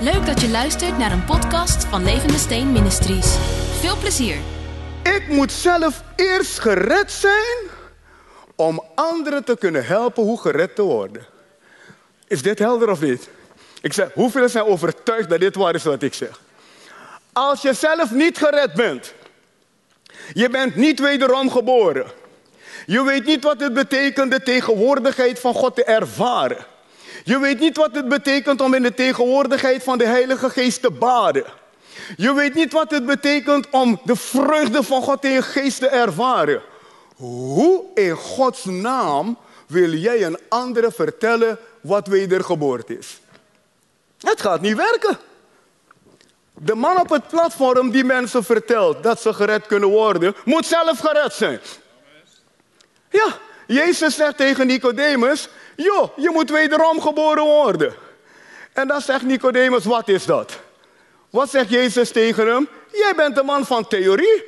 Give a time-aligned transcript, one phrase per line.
[0.00, 3.36] Leuk dat je luistert naar een podcast van Levende Steen Ministries.
[3.80, 4.36] Veel plezier.
[5.02, 7.56] Ik moet zelf eerst gered zijn
[8.54, 11.26] om anderen te kunnen helpen hoe gered te worden.
[12.26, 13.28] Is dit helder of niet?
[13.80, 16.40] Ik zeg, hoeveel zijn overtuigd dat dit waar is wat ik zeg?
[17.32, 19.14] Als je zelf niet gered bent,
[20.32, 22.06] je bent niet wederom geboren.
[22.86, 26.66] Je weet niet wat het betekent de tegenwoordigheid van God te ervaren.
[27.26, 30.90] Je weet niet wat het betekent om in de tegenwoordigheid van de Heilige Geest te
[30.90, 31.44] baden.
[32.16, 35.88] Je weet niet wat het betekent om de vreugde van God in je geest te
[35.88, 36.62] ervaren.
[37.16, 43.20] Hoe in Gods naam wil jij een andere vertellen wat wedergeboorte is?
[44.20, 45.18] Het gaat niet werken.
[46.54, 50.98] De man op het platform die mensen vertelt dat ze gered kunnen worden, moet zelf
[50.98, 51.60] gered zijn.
[53.10, 57.94] Ja, Jezus zegt tegen Nicodemus, joh, je moet wederom geboren worden.
[58.72, 60.58] En dan zegt Nicodemus, wat is dat?
[61.30, 62.68] Wat zegt Jezus tegen hem?
[62.92, 64.44] Jij bent een man van theorie.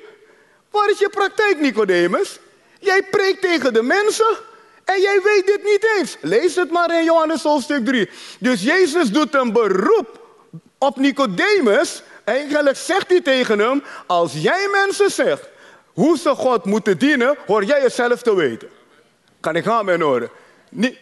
[0.70, 2.38] Waar is je praktijk, Nicodemus?
[2.80, 4.36] Jij preekt tegen de mensen
[4.84, 6.16] en jij weet dit niet eens.
[6.20, 8.10] Lees het maar in Johannes hoofdstuk 3.
[8.40, 10.20] Dus Jezus doet een beroep
[10.78, 12.02] op Nicodemus.
[12.24, 15.48] Eigenlijk zegt hij tegen hem, als jij mensen zegt
[15.92, 18.68] hoe ze God moeten dienen, hoor jij het zelf te weten.
[19.40, 20.30] Kan ik gaan mijn oren?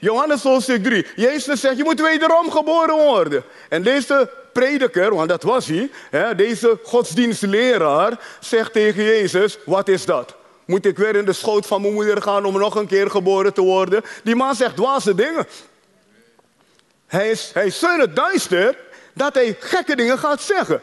[0.01, 1.07] Johannes hoofdstuk 3.
[1.17, 3.43] Jezus zegt, je moet wederom geboren worden.
[3.69, 10.05] En deze prediker, want dat was hij, hè, deze godsdienstleraar, zegt tegen Jezus, wat is
[10.05, 10.35] dat?
[10.65, 13.55] Moet ik weer in de schoot van mijn moeder gaan om nog een keer geboren
[13.55, 14.03] te worden?
[14.23, 15.47] Die man zegt dwaze dingen.
[17.07, 18.77] Hij is, hij is zo in het duister
[19.15, 20.81] dat hij gekke dingen gaat zeggen.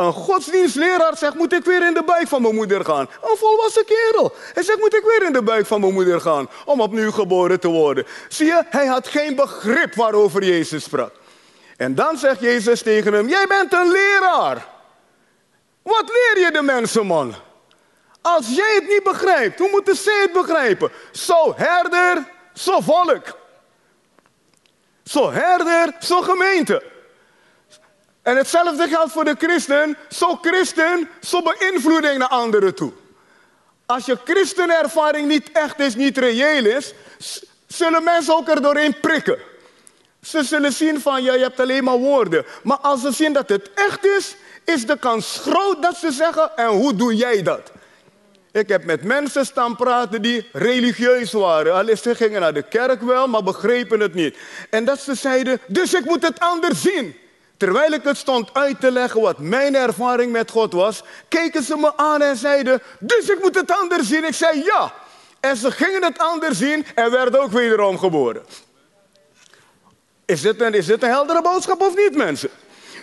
[0.00, 3.08] Een godsdienstleraar zegt, moet ik weer in de buik van mijn moeder gaan?
[3.22, 4.32] Een volwassen kerel.
[4.52, 7.60] Hij zegt, moet ik weer in de buik van mijn moeder gaan om opnieuw geboren
[7.60, 8.06] te worden?
[8.28, 11.12] Zie je, hij had geen begrip waarover Jezus sprak.
[11.76, 14.66] En dan zegt Jezus tegen hem, jij bent een leraar.
[15.82, 17.34] Wat leer je de mensen, man?
[18.20, 20.90] Als jij het niet begrijpt, hoe moeten zij het begrijpen?
[21.12, 22.24] Zo herder,
[22.54, 23.38] zo volk.
[25.04, 26.82] Zo herder, zo gemeente.
[28.22, 29.96] En hetzelfde geldt voor de christen.
[30.08, 32.92] Zo christen, zo beïnvloeding naar anderen toe.
[33.86, 36.94] Als je christenervaring niet echt is, niet reëel is,
[37.66, 39.38] zullen mensen ook er doorheen prikken.
[40.22, 42.44] Ze zullen zien van, ja, je hebt alleen maar woorden.
[42.62, 46.56] Maar als ze zien dat het echt is, is de kans groot dat ze zeggen,
[46.56, 47.72] en hoe doe jij dat?
[48.52, 51.74] Ik heb met mensen staan praten die religieus waren.
[51.74, 54.36] Alleen ze gingen naar de kerk wel, maar begrepen het niet.
[54.70, 57.16] En dat ze zeiden, dus ik moet het anders zien.
[57.60, 61.76] Terwijl ik het stond uit te leggen wat mijn ervaring met God was, keken ze
[61.76, 64.24] me aan en zeiden, dus ik moet het anders zien.
[64.24, 64.92] Ik zei ja.
[65.40, 68.42] En ze gingen het anders zien en werden ook wederom geboren.
[70.24, 72.50] Is dit een, is dit een heldere boodschap of niet, mensen?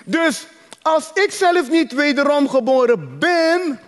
[0.06, 0.48] Dus
[0.82, 3.80] als ik zelf niet wederom geboren ben,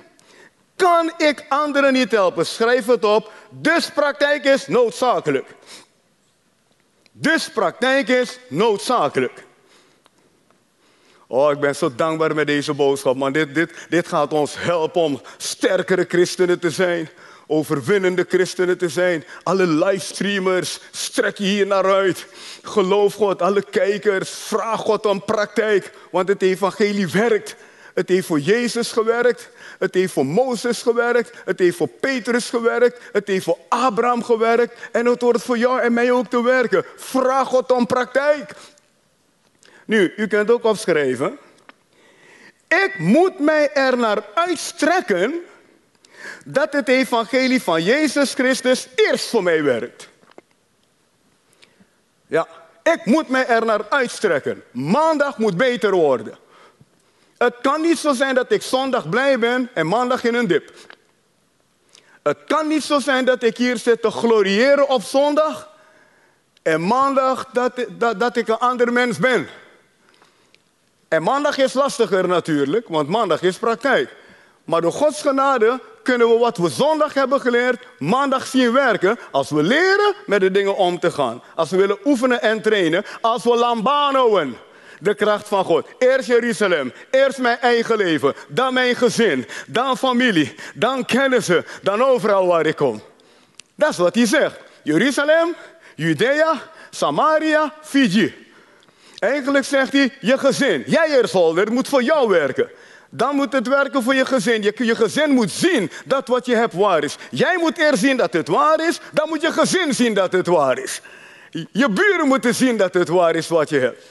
[0.76, 2.46] kan ik anderen niet helpen.
[2.46, 3.32] Schrijf het op.
[3.50, 5.48] Dus praktijk is noodzakelijk.
[7.12, 9.48] Dus praktijk is noodzakelijk.
[11.32, 13.32] Oh, ik ben zo dankbaar met deze boodschap, man.
[13.32, 17.10] Dit, dit, dit gaat ons helpen om sterkere christenen te zijn.
[17.48, 19.24] Overwinnende christenen te zijn.
[19.44, 22.26] Alle livestreamers, strek je hier naar uit.
[22.62, 25.92] Geloof God, alle kijkers, vraag God om praktijk.
[26.12, 27.56] Want het evangelie werkt.
[27.94, 29.50] Het heeft voor Jezus gewerkt.
[29.80, 31.32] Het heeft voor Mozes gewerkt.
[31.46, 33.02] Het heeft voor Petrus gewerkt.
[33.12, 34.74] Het heeft voor Abraham gewerkt.
[34.92, 36.86] En het wordt voor jou en mij ook te werken.
[36.96, 38.54] Vraag God om praktijk.
[39.90, 41.38] Nu, u kunt ook opschrijven.
[42.68, 45.36] Ik moet mij er naar uitstrekken
[46.46, 50.10] dat het evangelie van Jezus Christus eerst voor mij werkt.
[52.28, 52.48] Ja,
[52.84, 54.64] ik moet mij er naar uitstrekken.
[54.72, 56.38] Maandag moet beter worden.
[57.38, 60.74] Het kan niet zo zijn dat ik zondag blij ben en maandag in een dip.
[62.24, 65.70] Het kan niet zo zijn dat ik hier zit te gloriëren op zondag
[66.62, 69.48] en maandag dat, dat, dat ik een ander mens ben.
[71.10, 74.16] En maandag is lastiger natuurlijk, want maandag is praktijk.
[74.64, 79.20] Maar door Gods genade kunnen we wat we zondag hebben geleerd, maandag zien werken.
[79.32, 81.44] Als we leren met de dingen om te gaan.
[81.56, 83.06] Als we willen oefenen en trainen.
[83.22, 84.58] Als we lambanoen.
[85.00, 85.88] De kracht van God.
[85.98, 92.48] Eerst Jeruzalem, eerst mijn eigen leven, dan mijn gezin, dan familie, dan kennissen, dan overal
[92.48, 93.02] waar ik kom.
[93.76, 94.60] Dat is wat hij zegt.
[94.84, 95.56] Jeruzalem,
[95.96, 98.49] Judea, Samaria, Fiji.
[99.20, 102.70] Eigenlijk zegt hij, je gezin, jij eerstholder, het moet voor jou werken.
[103.10, 104.62] Dan moet het werken voor je gezin.
[104.62, 107.16] Je, je gezin moet zien dat wat je hebt waar is.
[107.32, 110.48] Jij moet eerst zien dat het waar is, dan moet je gezin zien dat het
[110.48, 111.02] waar is.
[111.72, 114.04] Je buren moeten zien dat het waar is wat je hebt.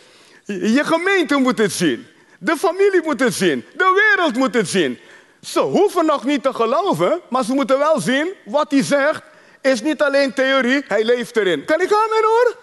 [0.44, 2.06] Je gemeente moet het zien.
[2.38, 3.64] De familie moet het zien.
[3.76, 4.99] De wereld moet het zien.
[5.40, 9.22] Ze hoeven nog niet te geloven, maar ze moeten wel zien wat hij zegt
[9.61, 11.64] is niet alleen theorie, hij leeft erin.
[11.64, 12.56] Kan ik aan hoor?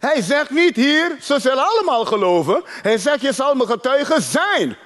[0.00, 2.62] Hij zegt niet hier, ze zullen allemaal geloven.
[2.82, 4.76] Hij zegt, je zal mijn getuige zijn.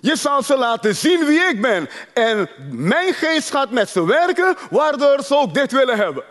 [0.00, 1.88] Je zal ze laten zien wie ik ben.
[2.14, 6.24] En mijn geest gaat met ze werken, waardoor ze ook dit willen hebben.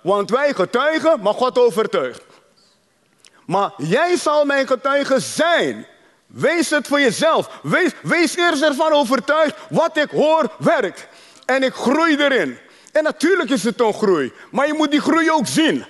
[0.00, 2.22] Want wij getuigen, maar God overtuigt.
[3.46, 5.86] Maar jij zal mijn getuige zijn.
[6.26, 7.60] Wees het voor jezelf.
[7.62, 9.56] Wees, wees eerst ervan overtuigd.
[9.70, 11.06] Wat ik hoor, werkt.
[11.44, 12.58] En ik groei erin.
[12.92, 14.32] En natuurlijk is het een groei.
[14.50, 15.84] Maar je moet die groei ook zien.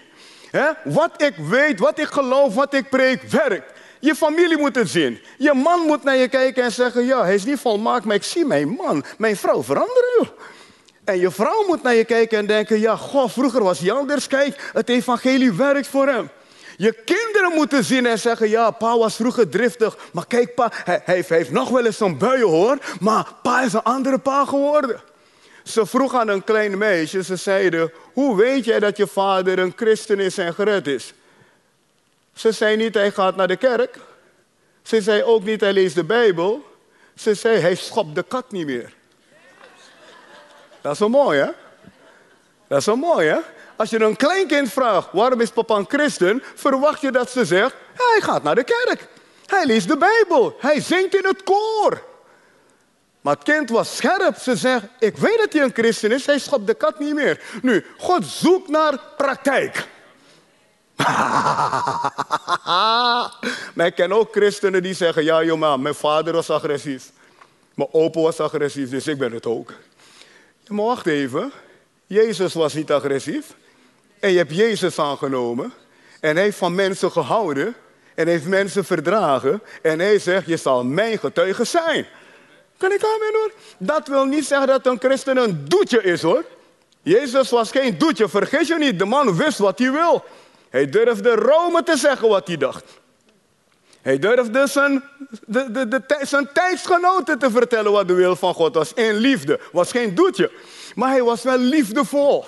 [0.84, 3.72] Wat ik weet, wat ik geloof, wat ik preek, werkt.
[4.00, 5.20] Je familie moet het zien.
[5.38, 8.22] Je man moet naar je kijken en zeggen: Ja, hij is niet volmaakt, maar ik
[8.24, 10.28] zie mijn man, mijn vrouw veranderen.
[11.04, 14.26] En je vrouw moet naar je kijken en denken: Ja, goh, vroeger was hij anders.
[14.26, 16.28] Kijk, het evangelie werkt voor hem.
[16.76, 19.96] Je kinderen moeten zien en zeggen: Ja, pa was vroeger driftig.
[20.12, 22.78] Maar kijk, pa, hij, hij heeft nog wel eens zo'n buien hoor.
[23.00, 25.00] Maar pa is een andere pa geworden.
[25.64, 29.72] Ze vroeg aan een klein meisje, ze zeiden, hoe weet jij dat je vader een
[29.76, 31.12] christen is en gered is?
[32.34, 33.98] Ze zei niet, hij gaat naar de kerk.
[34.82, 36.64] Ze zei ook niet, hij leest de Bijbel.
[37.14, 38.92] Ze zei, hij schopt de kat niet meer.
[40.80, 41.50] Dat is wel mooi, hè?
[42.66, 43.38] Dat is wel mooi, hè?
[43.76, 46.42] Als je een kleinkind vraagt, waarom is papa een christen?
[46.54, 49.08] Verwacht je dat ze zegt, hij gaat naar de kerk.
[49.46, 50.56] Hij leest de Bijbel.
[50.60, 52.02] Hij zingt in het koor.
[53.28, 54.36] Maar het kind was scherp.
[54.36, 56.26] Ze zegt, ik weet dat hij een christen is.
[56.26, 57.42] Hij schopt de kat niet meer.
[57.62, 59.86] Nu, God zoekt naar praktijk.
[63.74, 67.10] maar ik ken ook christenen die zeggen, ja jongen, mijn vader was agressief.
[67.74, 69.72] Mijn opa was agressief, dus ik ben het ook.
[70.66, 71.52] maar wacht even.
[72.06, 73.54] Jezus was niet agressief.
[74.20, 75.72] En je hebt Jezus aangenomen.
[76.20, 77.74] En hij heeft van mensen gehouden.
[78.14, 79.62] En heeft mensen verdragen.
[79.82, 82.06] En hij zegt, je zal mijn getuige zijn.
[82.78, 83.52] Kan ik amen hoor?
[83.78, 86.44] Dat wil niet zeggen dat een christen een doetje is hoor.
[87.02, 88.98] Jezus was geen doetje, vergeet je niet.
[88.98, 90.24] De man wist wat hij wil.
[90.68, 92.84] Hij durfde Rome te zeggen wat hij dacht.
[94.02, 95.04] Hij durfde zijn,
[95.46, 98.92] de, de, de, zijn tijdsgenoten te vertellen wat de wil van God was.
[98.94, 99.60] In liefde.
[99.72, 100.50] Was geen doetje.
[100.94, 102.44] Maar hij was wel liefdevol.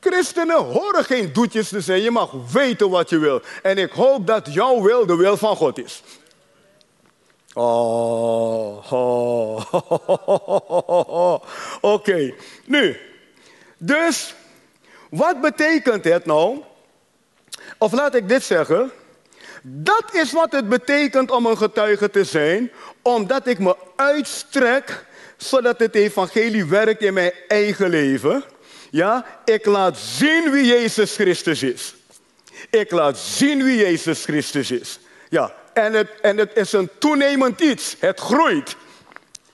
[0.00, 2.02] Christenen horen geen doetjes te zijn.
[2.02, 3.42] Je mag weten wat je wil.
[3.62, 6.02] En ik hoop dat jouw wil de wil van God is.
[7.60, 8.92] Oh,
[11.94, 12.34] Oké,
[12.64, 12.96] nu.
[13.78, 14.34] Dus,
[15.10, 16.62] wat betekent het nou?
[17.78, 18.90] Of laat ik dit zeggen.
[19.62, 22.70] Dat is wat het betekent om een getuige te zijn,
[23.02, 25.06] omdat ik me uitstrek
[25.36, 28.44] zodat het evangelie werkt in mijn eigen leven.
[28.90, 31.94] Ja, ik laat zien wie Jezus Christus is.
[32.70, 34.98] Ik laat zien wie Jezus Christus is.
[35.28, 35.54] Ja,
[35.84, 37.96] en het, en het is een toenemend iets.
[37.98, 38.76] Het groeit.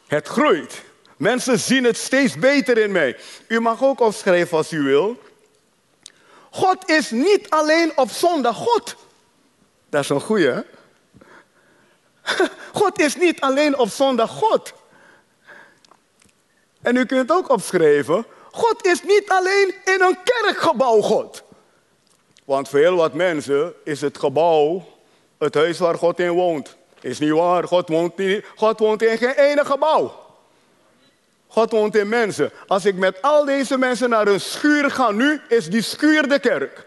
[0.06, 0.82] Het groeit.
[1.16, 3.16] Mensen zien het steeds beter in mij.
[3.48, 5.18] U mag ook opschrijven als u wil.
[6.50, 8.96] God is niet alleen op zondag God.
[9.88, 10.60] Dat is een goeie, hè?
[12.80, 14.72] God is niet alleen op zondag God.
[16.82, 21.42] En u kunt ook opschrijven, God is niet alleen in een kerkgebouw God.
[22.44, 24.93] Want voor heel wat mensen is het gebouw
[25.38, 26.76] het huis waar God in woont.
[27.00, 27.64] Is niet waar.
[27.64, 30.22] God woont, niet, God woont in geen ene gebouw.
[31.46, 32.50] God woont in mensen.
[32.66, 36.38] Als ik met al deze mensen naar een schuur ga nu, is die schuur de
[36.38, 36.86] kerk.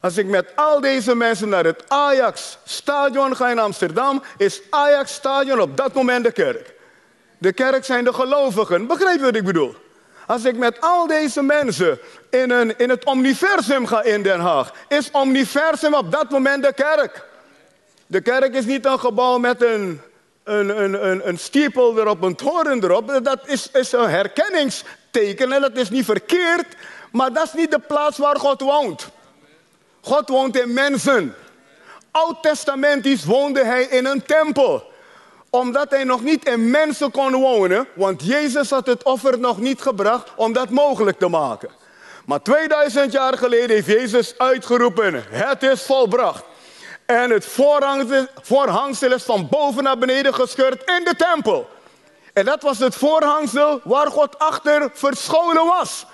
[0.00, 5.76] Als ik met al deze mensen naar het Ajax-stadion ga in Amsterdam, is Ajax-stadion op
[5.76, 6.74] dat moment de kerk.
[7.38, 8.86] De kerk zijn de gelovigen.
[8.86, 9.74] Begrijp je wat ik bedoel?
[10.30, 11.98] Als ik met al deze mensen
[12.30, 16.72] in, een, in het omniversum ga in Den Haag, is omniversum op dat moment de
[16.72, 17.24] kerk.
[18.06, 20.00] De kerk is niet een gebouw met een,
[20.44, 23.20] een, een, een, een stiepel erop, een toren erop.
[23.22, 26.66] Dat is, is een herkenningsteken en dat is niet verkeerd,
[27.12, 29.08] maar dat is niet de plaats waar God woont.
[30.00, 31.34] God woont in mensen.
[32.10, 34.89] Oud-testamentisch woonde hij in een tempel
[35.50, 39.80] omdat hij nog niet in mensen kon wonen, want Jezus had het offer nog niet
[39.80, 41.70] gebracht om dat mogelijk te maken.
[42.26, 46.44] Maar 2000 jaar geleden heeft Jezus uitgeroepen, het is volbracht.
[47.06, 47.46] En het
[48.42, 51.68] voorhangsel is van boven naar beneden gescheurd in de tempel.
[52.32, 56.06] En dat was het voorhangsel waar God achter verscholen was.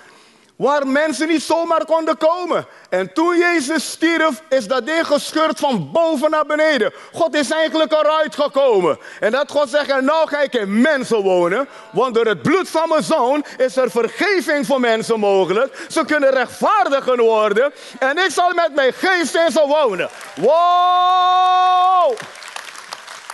[0.57, 2.65] Waar mensen niet zomaar konden komen.
[2.89, 6.93] En toen Jezus stierf, is dat ding gescheurd van boven naar beneden.
[7.13, 8.99] God is eigenlijk eruit gekomen.
[9.19, 11.67] En dat God zegt, nou ga ik in mensen wonen.
[11.91, 15.85] Want door het bloed van mijn zoon is er vergeving voor mensen mogelijk.
[15.87, 17.73] Ze kunnen rechtvaardiger worden.
[17.99, 20.09] En ik zal met mijn geest in ze wonen.
[20.35, 22.17] Wow!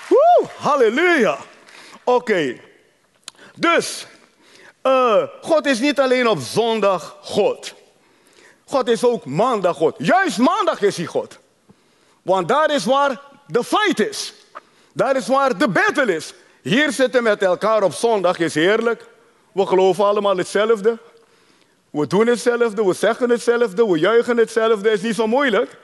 [0.08, 1.38] Woe, halleluja.
[2.04, 2.56] Oké.
[3.56, 4.06] Dus,
[4.84, 7.74] uh, God is niet alleen op zondag God.
[8.66, 9.96] God is ook maandag God.
[9.98, 11.40] Juist maandag is hij God.
[12.22, 14.34] Want daar is waar de fight is.
[14.94, 16.34] Daar is waar de battle is.
[16.62, 19.06] Hier zitten met elkaar op zondag is heerlijk.
[19.52, 20.98] We geloven allemaal hetzelfde.
[21.90, 24.92] We doen hetzelfde, we zeggen hetzelfde, we juichen hetzelfde.
[24.92, 25.78] is niet zo moeilijk.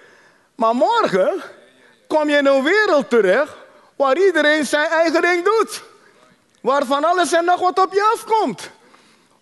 [0.56, 1.42] Maar morgen
[2.08, 3.54] kom je in een wereld terecht
[3.96, 5.84] waar iedereen zijn eigen ding doet.
[6.62, 8.70] Waar van alles en nog wat op je afkomt.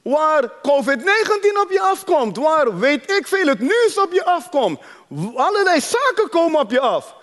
[0.07, 2.37] Waar COVID-19 op je afkomt.
[2.37, 4.79] Waar weet ik veel het nieuws op je afkomt.
[5.35, 7.15] Allerlei zaken komen op je af.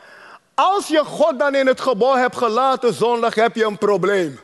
[0.55, 4.41] Als je God dan in het gebouw hebt gelaten zondag, heb je een probleem.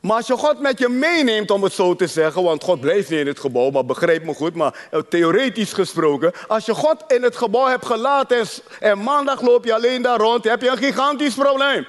[0.00, 3.10] Maar als je God met je meeneemt, om het zo te zeggen, want God blijft
[3.10, 7.04] niet in het gebouw, maar begrijp me goed, maar eh, theoretisch gesproken, als je God
[7.06, 8.46] in het gebouw hebt gelaten en,
[8.80, 11.86] en maandag loop je alleen daar rond, heb je een gigantisch probleem.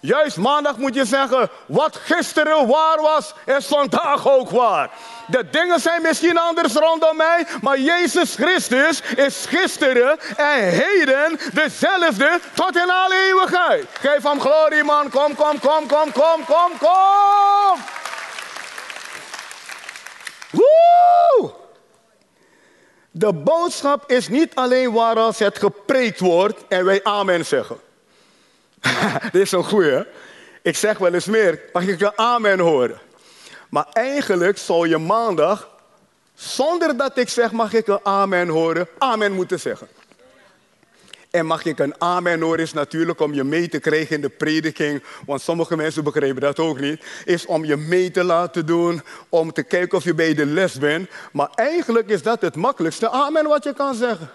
[0.00, 4.90] Juist maandag moet je zeggen, wat gisteren waar was, is vandaag ook waar.
[5.26, 12.40] De dingen zijn misschien anders rondom mij, maar Jezus Christus is gisteren en heden dezelfde
[12.54, 13.86] tot in alle eeuwigheid.
[13.92, 17.78] Geef hem glorie man, kom, kom, kom, kom, kom, kom, kom.
[20.50, 21.50] Woe!
[23.10, 27.85] De boodschap is niet alleen waar als het gepreekt wordt en wij amen zeggen.
[29.32, 30.04] Dit is zo'n goeie.
[30.62, 32.98] Ik zeg wel eens meer, mag ik een amen horen?
[33.70, 35.68] Maar eigenlijk zou je maandag,
[36.34, 39.88] zonder dat ik zeg mag ik een amen horen, amen moeten zeggen.
[41.30, 44.28] En mag ik een amen horen is natuurlijk om je mee te krijgen in de
[44.28, 45.02] prediking.
[45.26, 47.04] Want sommige mensen begrijpen dat ook niet.
[47.24, 49.02] Is om je mee te laten doen.
[49.28, 51.10] Om te kijken of je bij de les bent.
[51.32, 54.30] Maar eigenlijk is dat het makkelijkste amen wat je kan zeggen.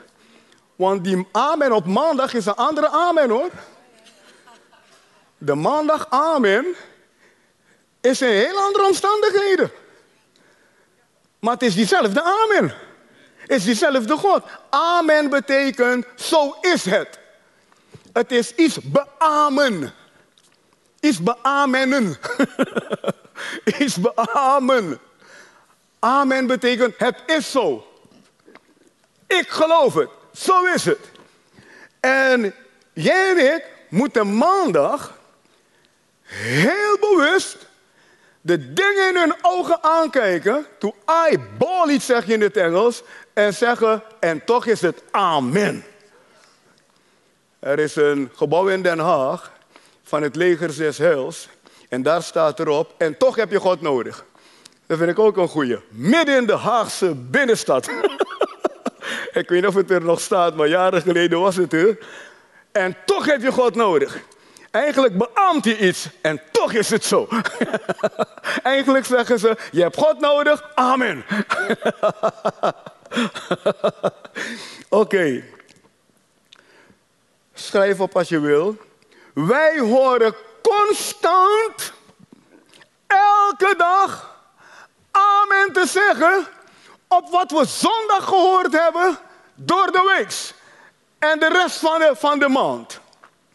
[0.75, 3.50] Want die amen op maandag is een andere amen hoor.
[5.44, 6.76] De maandag amen
[8.02, 9.72] is in heel andere omstandigheden.
[11.40, 12.74] Maar het is diezelfde amen.
[13.36, 14.44] Het is diezelfde God.
[14.70, 17.20] Amen betekent zo is het.
[18.14, 19.94] Het is iets beamen.
[21.00, 22.18] Iets beamenen.
[23.80, 25.00] iets beamen.
[26.00, 27.88] Amen betekent het is zo.
[29.28, 30.10] Ik geloof het.
[30.34, 31.10] Zo is het.
[32.00, 32.56] En
[32.94, 35.20] jij en ik moeten maandag
[36.32, 37.58] heel bewust
[38.42, 43.54] de dingen in hun ogen aankijken, to eyeball iets zeg je in het Engels, en
[43.54, 45.84] zeggen, en toch is het amen.
[47.60, 49.52] Er is een gebouw in Den Haag
[50.04, 51.48] van het leger Zes Heils,
[51.90, 54.26] en daar staat erop, en toch heb je God nodig.
[54.86, 55.80] Dat vind ik ook een goeie.
[55.90, 57.90] Midden in de Haagse binnenstad.
[59.40, 61.98] ik weet niet of het er nog staat, maar jaren geleden was het er.
[62.72, 64.20] En toch heb je God nodig.
[64.72, 67.28] Eigenlijk beaamt hij iets en toch is het zo.
[68.63, 71.25] Eigenlijk zeggen ze, je hebt God nodig, amen.
[74.90, 75.44] Oké.
[77.54, 78.78] Schrijf op als je wil.
[79.34, 81.94] Wij horen constant,
[83.08, 84.36] elke dag,
[85.12, 86.48] amen te zeggen
[87.08, 89.18] op wat we zondag gehoord hebben
[89.56, 90.54] door de week.
[91.20, 93.00] En de rest van de, van de maand.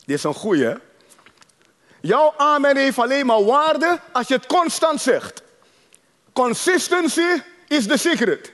[0.04, 0.74] Dit is een goeie,
[2.06, 5.42] Jouw amen heeft alleen maar waarde als je het constant zegt.
[6.32, 8.52] Consistency is de secret.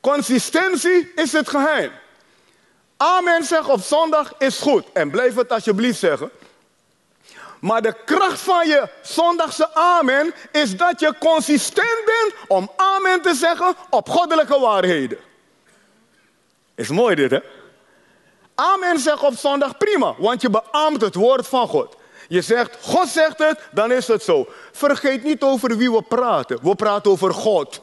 [0.00, 1.92] Consistentie is het geheim.
[2.96, 4.84] Amen zeggen op zondag is goed.
[4.92, 6.30] En blijf het alsjeblieft zeggen.
[7.60, 13.34] Maar de kracht van je zondagse amen is dat je consistent bent om amen te
[13.34, 15.18] zeggen op goddelijke waarheden.
[16.74, 17.40] Is mooi dit, hè?
[18.54, 21.98] Amen zeggen op zondag prima, want je beaamt het woord van God.
[22.30, 24.48] Je zegt, God zegt het, dan is het zo.
[24.72, 26.58] Vergeet niet over wie we praten.
[26.62, 27.80] We praten over God.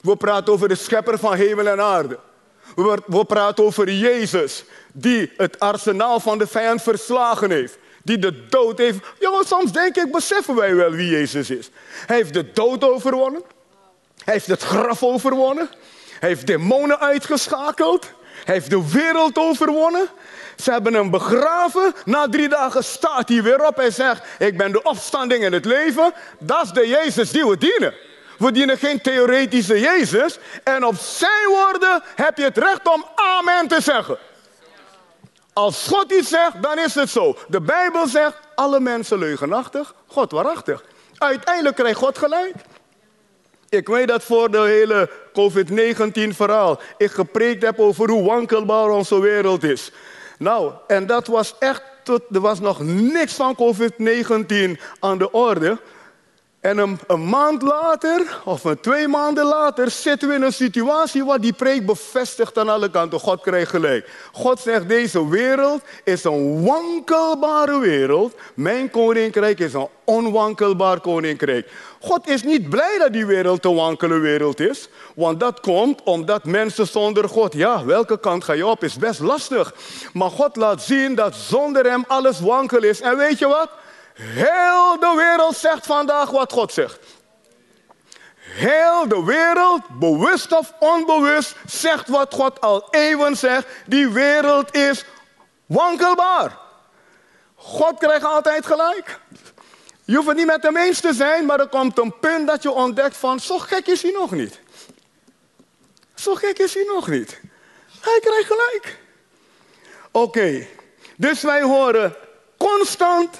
[0.00, 2.18] We praten over de schepper van hemel en aarde.
[3.06, 7.78] We, praten over Jezus, die het arsenaal van de vijand verslagen heeft.
[8.02, 8.98] Die de dood heeft.
[9.18, 11.70] Ja, soms denk ik, beseffen wij wel wie Jezus is.
[12.06, 13.42] Hij heeft de dood overwonnen.
[14.24, 15.68] Hij heeft het graf overwonnen.
[16.20, 18.06] Hij heeft demonen uitgeschakeld.
[18.44, 20.08] Hij heeft de wereld overwonnen.
[20.56, 21.94] Ze hebben hem begraven.
[22.04, 25.64] Na drie dagen staat hij weer op en zegt: Ik ben de opstanding in het
[25.64, 26.12] leven.
[26.38, 27.94] Dat is de Jezus die we dienen.
[28.38, 30.38] We dienen geen theoretische Jezus.
[30.64, 34.18] En op zijn woorden heb je het recht om amen te zeggen.
[35.52, 37.36] Als God iets zegt, dan is het zo.
[37.48, 40.84] De Bijbel zegt, alle mensen leugenachtig, God waarachtig.
[41.18, 42.54] Uiteindelijk krijgt God gelijk.
[43.68, 49.20] Ik weet dat voor de hele COVID-19 verhaal ik gepreekt heb over hoe wankelbaar onze
[49.20, 49.90] wereld is.
[50.38, 55.78] Nou, en dat was echt, tot, er was nog niks van COVID-19 aan de orde.
[56.62, 61.40] En een, maand later, of een twee maanden later, zitten we in een situatie waar
[61.40, 63.20] die preek bevestigt aan alle kanten.
[63.20, 64.08] God krijgt gelijk.
[64.32, 68.34] God zegt, deze wereld is een wankelbare wereld.
[68.54, 71.68] Mijn koninkrijk is een onwankelbaar koninkrijk.
[72.00, 74.88] God is niet blij dat die wereld een wankele wereld is.
[75.14, 79.20] Want dat komt omdat mensen zonder God, ja, welke kant ga je op, is best
[79.20, 79.74] lastig.
[80.12, 83.00] Maar God laat zien dat zonder hem alles wankel is.
[83.00, 83.68] En weet je wat?
[84.14, 86.98] Heel de wereld zegt vandaag wat God zegt.
[88.36, 93.66] Heel de wereld, bewust of onbewust, zegt wat God al eeuwen zegt.
[93.86, 95.04] Die wereld is
[95.66, 96.58] wankelbaar.
[97.54, 99.20] God krijgt altijd gelijk.
[100.04, 102.62] Je hoeft het niet met hem eens te zijn, maar er komt een punt dat
[102.62, 104.60] je ontdekt van, zo gek is hij nog niet.
[106.14, 107.40] Zo gek is hij nog niet.
[108.00, 108.98] Hij krijgt gelijk.
[110.10, 110.66] Oké,
[111.16, 112.16] dus wij horen
[112.56, 113.36] constant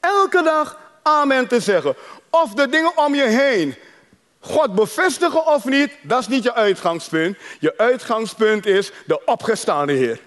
[0.00, 1.94] elke dag amen te zeggen.
[2.30, 3.76] Of de dingen om je heen
[4.40, 7.36] God bevestigen of niet, dat is niet je uitgangspunt.
[7.58, 10.20] Je uitgangspunt is de opgestaande Heer.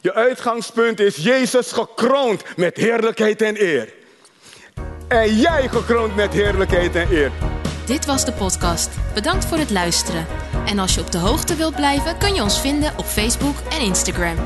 [0.00, 3.92] Je uitgangspunt is Jezus gekroond met heerlijkheid en eer.
[5.08, 7.30] En jij gekroond met heerlijkheid en eer.
[7.86, 8.90] Dit was de podcast.
[9.14, 10.26] Bedankt voor het luisteren.
[10.66, 13.80] En als je op de hoogte wilt blijven, kun je ons vinden op Facebook en
[13.80, 14.36] Instagram.